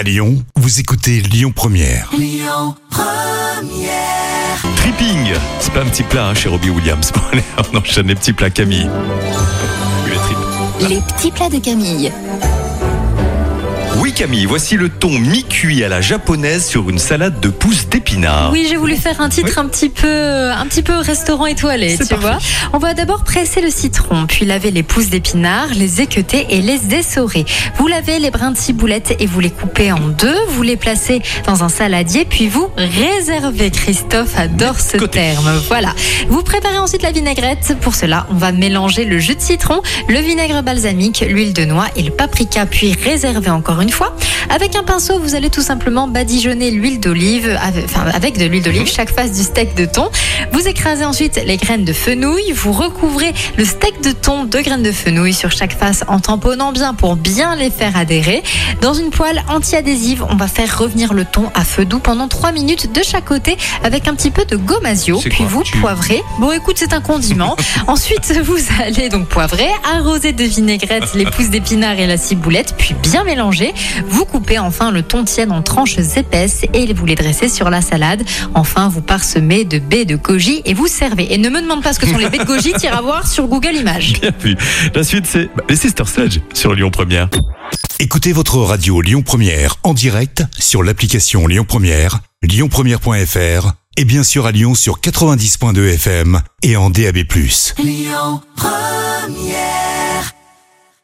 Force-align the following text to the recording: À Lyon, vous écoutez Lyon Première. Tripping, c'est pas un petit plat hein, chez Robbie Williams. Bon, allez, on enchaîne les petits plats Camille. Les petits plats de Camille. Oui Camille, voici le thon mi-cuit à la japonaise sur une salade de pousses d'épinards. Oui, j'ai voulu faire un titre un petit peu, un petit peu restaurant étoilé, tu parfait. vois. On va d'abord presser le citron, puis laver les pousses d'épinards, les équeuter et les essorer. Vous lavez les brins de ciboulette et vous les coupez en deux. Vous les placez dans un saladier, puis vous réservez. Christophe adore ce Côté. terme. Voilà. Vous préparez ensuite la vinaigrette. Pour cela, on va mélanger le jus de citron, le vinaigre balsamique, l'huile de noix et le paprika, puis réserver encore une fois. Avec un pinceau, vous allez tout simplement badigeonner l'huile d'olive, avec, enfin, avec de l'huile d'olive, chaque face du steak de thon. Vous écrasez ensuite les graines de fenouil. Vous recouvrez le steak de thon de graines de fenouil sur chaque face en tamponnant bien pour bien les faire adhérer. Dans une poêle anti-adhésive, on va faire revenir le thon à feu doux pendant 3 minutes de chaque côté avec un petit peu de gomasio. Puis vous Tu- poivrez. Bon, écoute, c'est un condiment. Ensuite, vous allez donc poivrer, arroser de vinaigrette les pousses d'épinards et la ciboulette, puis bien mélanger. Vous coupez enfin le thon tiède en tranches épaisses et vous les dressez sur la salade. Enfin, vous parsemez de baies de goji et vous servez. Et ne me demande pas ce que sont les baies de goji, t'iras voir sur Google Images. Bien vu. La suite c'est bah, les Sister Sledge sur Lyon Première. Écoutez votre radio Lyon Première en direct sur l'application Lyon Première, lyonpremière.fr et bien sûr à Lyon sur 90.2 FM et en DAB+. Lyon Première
À 0.00 0.02
Lyon, 0.02 0.42
vous 0.56 0.80
écoutez 0.80 1.20
Lyon 1.20 1.52
Première. 1.54 2.08
Tripping, 4.76 5.34
c'est 5.60 5.74
pas 5.74 5.82
un 5.82 5.88
petit 5.90 6.04
plat 6.04 6.28
hein, 6.28 6.34
chez 6.34 6.48
Robbie 6.48 6.70
Williams. 6.70 7.12
Bon, 7.14 7.20
allez, 7.30 7.42
on 7.70 7.76
enchaîne 7.76 8.06
les 8.06 8.14
petits 8.14 8.32
plats 8.32 8.48
Camille. 8.48 8.88
Les 10.88 11.00
petits 11.02 11.30
plats 11.30 11.50
de 11.50 11.58
Camille. 11.58 12.10
Oui 14.10 14.16
Camille, 14.16 14.44
voici 14.44 14.74
le 14.76 14.88
thon 14.88 15.08
mi-cuit 15.20 15.84
à 15.84 15.88
la 15.88 16.00
japonaise 16.00 16.66
sur 16.66 16.90
une 16.90 16.98
salade 16.98 17.38
de 17.38 17.48
pousses 17.48 17.88
d'épinards. 17.88 18.50
Oui, 18.50 18.66
j'ai 18.68 18.74
voulu 18.74 18.96
faire 18.96 19.20
un 19.20 19.28
titre 19.28 19.56
un 19.58 19.66
petit 19.66 19.88
peu, 19.88 20.50
un 20.50 20.66
petit 20.66 20.82
peu 20.82 20.96
restaurant 20.98 21.46
étoilé, 21.46 21.92
tu 21.96 21.98
parfait. 22.06 22.16
vois. 22.16 22.38
On 22.72 22.78
va 22.78 22.92
d'abord 22.92 23.22
presser 23.22 23.60
le 23.60 23.70
citron, 23.70 24.26
puis 24.26 24.46
laver 24.46 24.72
les 24.72 24.82
pousses 24.82 25.10
d'épinards, 25.10 25.68
les 25.76 26.00
équeuter 26.00 26.44
et 26.50 26.60
les 26.60 26.92
essorer. 26.92 27.44
Vous 27.76 27.86
lavez 27.86 28.18
les 28.18 28.32
brins 28.32 28.50
de 28.50 28.56
ciboulette 28.56 29.14
et 29.20 29.26
vous 29.26 29.38
les 29.38 29.50
coupez 29.50 29.92
en 29.92 30.00
deux. 30.00 30.36
Vous 30.48 30.62
les 30.64 30.76
placez 30.76 31.22
dans 31.46 31.62
un 31.62 31.68
saladier, 31.68 32.24
puis 32.24 32.48
vous 32.48 32.68
réservez. 32.76 33.70
Christophe 33.70 34.36
adore 34.36 34.80
ce 34.80 34.96
Côté. 34.96 35.20
terme. 35.20 35.52
Voilà. 35.68 35.94
Vous 36.28 36.42
préparez 36.42 36.78
ensuite 36.78 37.02
la 37.02 37.12
vinaigrette. 37.12 37.76
Pour 37.80 37.94
cela, 37.94 38.26
on 38.30 38.34
va 38.34 38.50
mélanger 38.50 39.04
le 39.04 39.20
jus 39.20 39.36
de 39.36 39.40
citron, 39.40 39.82
le 40.08 40.18
vinaigre 40.18 40.64
balsamique, 40.64 41.24
l'huile 41.28 41.52
de 41.52 41.64
noix 41.64 41.86
et 41.94 42.02
le 42.02 42.10
paprika, 42.10 42.66
puis 42.66 42.92
réserver 43.04 43.50
encore 43.50 43.80
une 43.80 43.90
fois. 43.90 43.99
Avec 44.48 44.74
un 44.76 44.82
pinceau, 44.82 45.18
vous 45.20 45.34
allez 45.34 45.50
tout 45.50 45.62
simplement 45.62 46.08
badigeonner 46.08 46.70
l'huile 46.70 46.98
d'olive, 47.00 47.56
avec, 47.62 47.84
enfin, 47.84 48.04
avec 48.12 48.36
de 48.38 48.46
l'huile 48.46 48.62
d'olive, 48.62 48.86
chaque 48.86 49.10
face 49.14 49.32
du 49.32 49.42
steak 49.42 49.74
de 49.76 49.84
thon. 49.84 50.08
Vous 50.52 50.66
écrasez 50.66 51.04
ensuite 51.04 51.40
les 51.46 51.56
graines 51.56 51.84
de 51.84 51.92
fenouil. 51.92 52.52
Vous 52.52 52.72
recouvrez 52.72 53.32
le 53.56 53.64
steak 53.64 54.02
de 54.02 54.10
thon 54.12 54.44
de 54.44 54.58
graines 54.60 54.82
de 54.82 54.92
fenouil 54.92 55.32
sur 55.34 55.52
chaque 55.52 55.78
face 55.78 56.04
en 56.08 56.18
tamponnant 56.18 56.72
bien 56.72 56.94
pour 56.94 57.16
bien 57.16 57.54
les 57.56 57.70
faire 57.70 57.96
adhérer. 57.96 58.42
Dans 58.80 58.94
une 58.94 59.10
poêle 59.10 59.42
anti-adhésive, 59.48 60.24
on 60.28 60.34
va 60.36 60.48
faire 60.48 60.78
revenir 60.78 61.12
le 61.14 61.24
thon 61.24 61.50
à 61.54 61.64
feu 61.64 61.84
doux 61.84 62.00
pendant 62.00 62.26
3 62.28 62.52
minutes 62.52 62.92
de 62.92 63.02
chaque 63.04 63.26
côté 63.26 63.56
avec 63.84 64.08
un 64.08 64.14
petit 64.14 64.30
peu 64.30 64.44
de 64.44 64.56
gomasio. 64.56 65.18
Puis 65.20 65.44
vous 65.48 65.62
Tu- 65.62 65.76
poivrez. 65.78 66.22
Bon, 66.40 66.50
écoute, 66.52 66.76
c'est 66.78 66.92
un 66.92 67.00
condiment. 67.00 67.56
Ensuite, 67.86 68.32
vous 68.42 68.58
allez 68.82 69.08
donc 69.08 69.28
poivrer, 69.28 69.68
arroser 69.94 70.32
de 70.32 70.44
vinaigrette 70.44 71.14
les 71.14 71.24
pousses 71.26 71.50
d'épinards 71.50 71.98
et 72.00 72.06
la 72.06 72.16
ciboulette, 72.16 72.74
puis 72.76 72.94
bien 73.02 73.22
mélanger. 73.24 73.72
Vous 74.06 74.24
coupez 74.24 74.58
enfin 74.58 74.90
le 74.90 75.02
thon 75.02 75.24
tiède 75.24 75.50
en 75.50 75.62
tranches 75.62 75.98
épaisses 75.98 76.64
et 76.72 76.92
vous 76.92 77.06
les 77.06 77.14
dressez 77.14 77.48
sur 77.48 77.70
la 77.70 77.80
salade. 77.80 78.22
Enfin, 78.54 78.88
vous 78.88 79.02
parsemez 79.02 79.64
de 79.64 79.78
baies 79.78 80.04
de 80.04 80.16
goji 80.16 80.62
et 80.64 80.74
vous 80.74 80.86
servez. 80.86 81.32
Et 81.32 81.38
ne 81.38 81.48
me 81.48 81.60
demande 81.60 81.82
pas 81.82 81.92
ce 81.92 82.00
que 82.00 82.06
sont 82.06 82.18
les 82.18 82.28
baies 82.28 82.38
de 82.38 82.44
goji, 82.44 82.72
t'iras 82.72 83.02
voir 83.02 83.26
sur 83.26 83.46
Google 83.46 83.76
Images. 83.76 84.14
Bien 84.20 84.32
vu. 84.38 84.56
La 84.94 85.02
suite 85.02 85.26
c'est 85.26 85.46
bah, 85.56 85.64
les 85.68 85.76
Sister 85.76 86.04
Sledge 86.06 86.40
sur 86.54 86.74
Lyon 86.74 86.90
Première. 86.90 87.28
Écoutez 87.98 88.32
votre 88.32 88.56
radio 88.58 89.00
Lyon 89.00 89.22
Première 89.22 89.76
en 89.82 89.94
direct 89.94 90.42
sur 90.58 90.82
l'application 90.82 91.46
Lyon 91.46 91.64
Première, 91.68 92.20
lyonpremière.fr 92.42 93.72
et 93.96 94.04
bien 94.04 94.22
sûr 94.22 94.46
à 94.46 94.52
Lyon 94.52 94.74
sur 94.74 95.00
90.2 95.00 95.94
FM 95.94 96.40
et 96.62 96.76
en 96.76 96.90
DAB+. 96.90 97.18
Lyon 97.78 98.40
Première 98.56 100.34